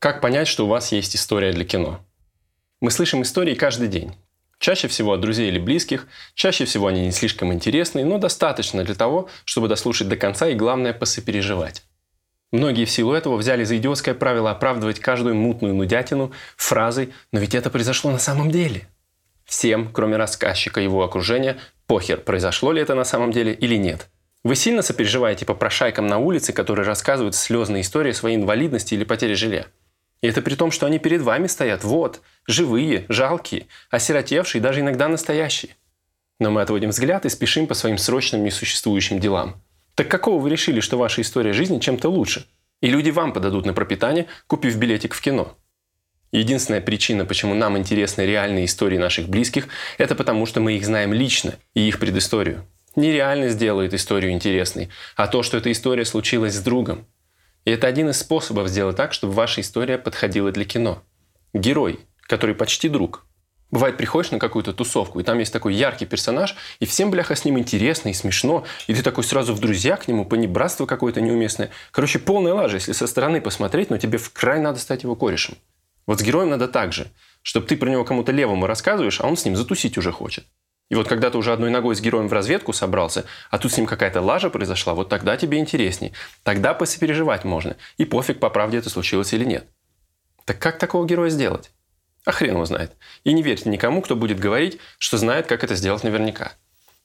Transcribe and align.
Как 0.00 0.22
понять, 0.22 0.48
что 0.48 0.64
у 0.64 0.68
вас 0.68 0.92
есть 0.92 1.14
история 1.14 1.52
для 1.52 1.66
кино? 1.66 2.00
Мы 2.80 2.90
слышим 2.90 3.20
истории 3.20 3.54
каждый 3.54 3.86
день. 3.88 4.14
Чаще 4.58 4.88
всего 4.88 5.12
от 5.12 5.20
друзей 5.20 5.48
или 5.48 5.58
близких, 5.58 6.06
чаще 6.34 6.64
всего 6.64 6.86
они 6.86 7.02
не 7.02 7.12
слишком 7.12 7.52
интересны, 7.52 8.02
но 8.06 8.16
достаточно 8.16 8.82
для 8.82 8.94
того, 8.94 9.28
чтобы 9.44 9.68
дослушать 9.68 10.08
до 10.08 10.16
конца 10.16 10.48
и, 10.48 10.54
главное, 10.54 10.94
посопереживать. 10.94 11.82
Многие 12.50 12.86
в 12.86 12.90
силу 12.90 13.12
этого 13.12 13.36
взяли 13.36 13.64
за 13.64 13.76
идиотское 13.76 14.14
правило 14.14 14.50
оправдывать 14.50 15.00
каждую 15.00 15.34
мутную 15.34 15.74
нудятину 15.74 16.32
фразой 16.56 17.12
«но 17.30 17.38
ведь 17.38 17.54
это 17.54 17.68
произошло 17.68 18.10
на 18.10 18.18
самом 18.18 18.50
деле». 18.50 18.88
Всем, 19.44 19.92
кроме 19.92 20.16
рассказчика 20.16 20.80
и 20.80 20.84
его 20.84 21.04
окружения, 21.04 21.58
похер, 21.86 22.22
произошло 22.22 22.72
ли 22.72 22.80
это 22.80 22.94
на 22.94 23.04
самом 23.04 23.32
деле 23.32 23.52
или 23.52 23.76
нет. 23.76 24.08
Вы 24.44 24.56
сильно 24.56 24.80
сопереживаете 24.80 25.44
по 25.44 25.52
прошайкам 25.52 26.06
на 26.06 26.16
улице, 26.16 26.54
которые 26.54 26.86
рассказывают 26.86 27.34
слезные 27.34 27.82
истории 27.82 28.12
своей 28.12 28.36
инвалидности 28.36 28.94
или 28.94 29.04
потери 29.04 29.34
жилья? 29.34 29.66
И 30.22 30.26
это 30.28 30.42
при 30.42 30.54
том, 30.54 30.70
что 30.70 30.86
они 30.86 30.98
перед 30.98 31.22
вами 31.22 31.46
стоят, 31.46 31.82
вот, 31.82 32.20
живые, 32.46 33.06
жалкие, 33.08 33.66
осиротевшие, 33.90 34.60
даже 34.60 34.80
иногда 34.80 35.08
настоящие. 35.08 35.76
Но 36.38 36.50
мы 36.50 36.62
отводим 36.62 36.90
взгляд 36.90 37.24
и 37.24 37.28
спешим 37.28 37.66
по 37.66 37.74
своим 37.74 37.98
срочным 37.98 38.44
несуществующим 38.44 39.18
делам. 39.18 39.62
Так 39.94 40.10
какого 40.10 40.40
вы 40.40 40.50
решили, 40.50 40.80
что 40.80 40.98
ваша 40.98 41.22
история 41.22 41.52
жизни 41.52 41.78
чем-то 41.78 42.08
лучше? 42.08 42.46
И 42.80 42.88
люди 42.88 43.10
вам 43.10 43.32
подадут 43.32 43.66
на 43.66 43.72
пропитание, 43.72 44.26
купив 44.46 44.76
билетик 44.76 45.14
в 45.14 45.20
кино. 45.20 45.56
Единственная 46.32 46.80
причина, 46.80 47.24
почему 47.24 47.54
нам 47.54 47.76
интересны 47.76 48.22
реальные 48.22 48.66
истории 48.66 48.98
наших 48.98 49.28
близких, 49.28 49.68
это 49.98 50.14
потому, 50.14 50.46
что 50.46 50.60
мы 50.60 50.76
их 50.76 50.86
знаем 50.86 51.12
лично 51.12 51.54
и 51.74 51.86
их 51.88 51.98
предысторию. 51.98 52.64
Не 52.94 53.12
реальность 53.12 53.58
делает 53.58 53.94
историю 53.94 54.32
интересной, 54.32 54.90
а 55.16 55.26
то, 55.26 55.42
что 55.42 55.56
эта 55.56 55.70
история 55.72 56.04
случилась 56.04 56.54
с 56.54 56.62
другом, 56.62 57.06
и 57.70 57.72
это 57.72 57.86
один 57.86 58.10
из 58.10 58.18
способов 58.18 58.66
сделать 58.66 58.96
так, 58.96 59.12
чтобы 59.12 59.32
ваша 59.32 59.60
история 59.60 59.96
подходила 59.96 60.50
для 60.50 60.64
кино. 60.64 61.04
Герой, 61.54 62.00
который 62.22 62.52
почти 62.52 62.88
друг. 62.88 63.24
Бывает, 63.70 63.96
приходишь 63.96 64.32
на 64.32 64.40
какую-то 64.40 64.72
тусовку, 64.72 65.20
и 65.20 65.22
там 65.22 65.38
есть 65.38 65.52
такой 65.52 65.74
яркий 65.74 66.04
персонаж, 66.04 66.56
и 66.80 66.84
всем, 66.84 67.12
бляха, 67.12 67.36
с 67.36 67.44
ним 67.44 67.60
интересно 67.60 68.08
и 68.08 68.12
смешно, 68.12 68.64
и 68.88 68.94
ты 68.94 69.04
такой 69.04 69.22
сразу 69.22 69.54
в 69.54 69.60
друзья 69.60 69.94
к 69.94 70.08
нему, 70.08 70.24
понебратство 70.24 70.84
какое-то 70.84 71.20
неуместное. 71.20 71.70
Короче, 71.92 72.18
полная 72.18 72.54
лажа, 72.54 72.78
если 72.78 72.90
со 72.90 73.06
стороны 73.06 73.40
посмотреть, 73.40 73.88
но 73.88 73.98
тебе 73.98 74.18
в 74.18 74.32
край 74.32 74.58
надо 74.58 74.80
стать 74.80 75.04
его 75.04 75.14
корешем. 75.14 75.54
Вот 76.08 76.18
с 76.18 76.24
героем 76.24 76.50
надо 76.50 76.66
так 76.66 76.92
же, 76.92 77.06
чтобы 77.42 77.68
ты 77.68 77.76
про 77.76 77.88
него 77.88 78.04
кому-то 78.04 78.32
левому 78.32 78.66
рассказываешь, 78.66 79.20
а 79.20 79.28
он 79.28 79.36
с 79.36 79.44
ним 79.44 79.54
затусить 79.54 79.96
уже 79.96 80.10
хочет. 80.10 80.44
И 80.90 80.96
вот 80.96 81.08
когда 81.08 81.30
ты 81.30 81.38
уже 81.38 81.52
одной 81.52 81.70
ногой 81.70 81.94
с 81.94 82.00
героем 82.00 82.28
в 82.28 82.32
разведку 82.32 82.72
собрался, 82.72 83.24
а 83.48 83.58
тут 83.58 83.72
с 83.72 83.76
ним 83.76 83.86
какая-то 83.86 84.20
лажа 84.20 84.50
произошла, 84.50 84.92
вот 84.92 85.08
тогда 85.08 85.36
тебе 85.36 85.58
интересней. 85.58 86.12
Тогда 86.42 86.74
посопереживать 86.74 87.44
можно. 87.44 87.76
И 87.96 88.04
пофиг, 88.04 88.40
по 88.40 88.50
правде 88.50 88.78
это 88.78 88.90
случилось 88.90 89.32
или 89.32 89.44
нет. 89.44 89.66
Так 90.44 90.58
как 90.58 90.78
такого 90.78 91.06
героя 91.06 91.30
сделать? 91.30 91.70
А 92.24 92.32
хрен 92.32 92.54
его 92.54 92.64
знает. 92.64 92.92
И 93.22 93.32
не 93.32 93.42
верьте 93.42 93.70
никому, 93.70 94.02
кто 94.02 94.16
будет 94.16 94.40
говорить, 94.40 94.78
что 94.98 95.16
знает, 95.16 95.46
как 95.46 95.62
это 95.62 95.76
сделать 95.76 96.02
наверняка. 96.02 96.52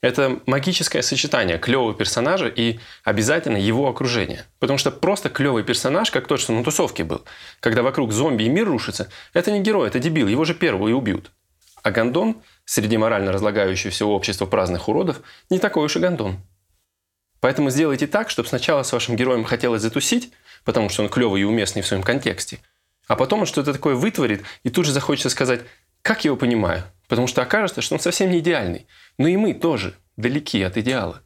Это 0.00 0.40
магическое 0.46 1.02
сочетание 1.02 1.58
клевого 1.58 1.94
персонажа 1.94 2.48
и 2.48 2.78
обязательно 3.04 3.56
его 3.58 3.88
окружение. 3.88 4.44
Потому 4.60 4.78
что 4.78 4.90
просто 4.90 5.28
клевый 5.28 5.62
персонаж, 5.62 6.10
как 6.10 6.26
тот, 6.26 6.40
что 6.40 6.52
на 6.52 6.64
тусовке 6.64 7.04
был, 7.04 7.24
когда 7.60 7.82
вокруг 7.82 8.12
зомби 8.12 8.44
и 8.44 8.48
мир 8.48 8.66
рушится, 8.66 9.10
это 9.34 9.50
не 9.50 9.60
герой, 9.60 9.88
это 9.88 9.98
дебил, 9.98 10.26
его 10.26 10.44
же 10.44 10.54
первого 10.54 10.88
и 10.88 10.92
убьют. 10.92 11.30
А 11.82 11.90
Гондон 11.90 12.42
среди 12.64 12.96
морально 12.96 13.32
разлагающегося 13.32 14.06
общества 14.06 14.46
праздных 14.46 14.88
уродов 14.88 15.20
не 15.50 15.58
такой 15.58 15.84
уж 15.84 15.96
и 15.96 15.98
Гондон. 15.98 16.40
Поэтому 17.40 17.70
сделайте 17.70 18.06
так, 18.06 18.30
чтобы 18.30 18.48
сначала 18.48 18.82
с 18.82 18.92
вашим 18.92 19.16
героем 19.16 19.44
хотелось 19.44 19.82
затусить, 19.82 20.32
потому 20.64 20.88
что 20.88 21.02
он 21.02 21.08
клевый 21.08 21.42
и 21.42 21.44
уместный 21.44 21.82
в 21.82 21.86
своем 21.86 22.02
контексте, 22.02 22.58
а 23.06 23.16
потом 23.16 23.40
он 23.40 23.46
что-то 23.46 23.72
такое 23.72 23.94
вытворит, 23.94 24.42
и 24.62 24.70
тут 24.70 24.86
же 24.86 24.92
захочется 24.92 25.28
сказать 25.28 25.60
«как 26.02 26.24
я 26.24 26.28
его 26.28 26.36
понимаю?», 26.36 26.84
потому 27.08 27.26
что 27.26 27.42
окажется, 27.42 27.82
что 27.82 27.94
он 27.94 28.00
совсем 28.00 28.30
не 28.30 28.38
идеальный. 28.38 28.86
Но 29.18 29.28
и 29.28 29.36
мы 29.36 29.52
тоже 29.52 29.94
далеки 30.16 30.62
от 30.62 30.78
идеала. 30.78 31.22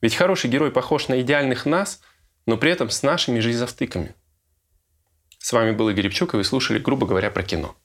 Ведь 0.00 0.14
хороший 0.14 0.48
герой 0.48 0.70
похож 0.70 1.08
на 1.08 1.20
идеальных 1.20 1.66
нас, 1.66 2.00
но 2.46 2.56
при 2.56 2.70
этом 2.70 2.90
с 2.90 3.02
нашими 3.02 3.40
же 3.40 3.50
изавтыками. 3.50 4.14
С 5.38 5.52
вами 5.52 5.72
был 5.72 5.88
Игорь 5.90 6.04
Репчук, 6.04 6.34
и 6.34 6.36
вы 6.38 6.44
слушали, 6.44 6.78
грубо 6.78 7.06
говоря, 7.06 7.30
про 7.30 7.42
кино. 7.42 7.76